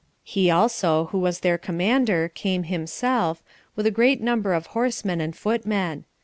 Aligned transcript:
He 0.23 0.49
also, 0.49 1.09
who 1.11 1.19
was 1.19 1.41
their 1.41 1.59
commander, 1.59 2.27
came 2.27 2.63
himself, 2.63 3.43
with 3.75 3.85
a 3.85 3.91
great 3.91 4.19
number 4.19 4.55
of 4.55 4.65
horsemen 4.73 5.21
and 5.21 5.35
footmen. 5.35 6.05